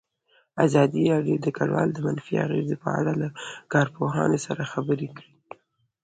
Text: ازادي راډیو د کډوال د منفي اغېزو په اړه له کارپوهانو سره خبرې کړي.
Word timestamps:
ازادي 0.65 1.01
راډیو 1.13 1.37
د 1.41 1.47
کډوال 1.57 1.89
د 1.93 1.99
منفي 2.05 2.33
اغېزو 2.45 2.75
په 2.83 2.89
اړه 2.99 3.13
له 3.21 3.27
کارپوهانو 3.73 4.37
سره 4.45 4.69
خبرې 4.71 5.07
کړي. 5.15 5.31